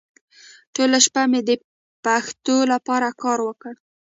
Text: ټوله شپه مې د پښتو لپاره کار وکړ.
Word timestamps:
ټوله 0.73 0.97
شپه 1.05 1.23
مې 1.31 1.41
د 1.49 1.51
پښتو 2.05 2.57
لپاره 2.73 3.07
کار 3.21 3.39
وکړ. 3.47 3.73